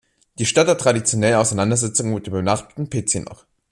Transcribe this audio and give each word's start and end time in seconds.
Die 0.39 0.47
Stadt 0.47 0.67
hatte 0.67 0.81
traditionell 0.81 1.35
Auseinandersetzungen 1.35 2.15
mit 2.15 2.25
dem 2.25 2.33
benachbarten 2.33 2.89
Pezinok. 2.89 3.45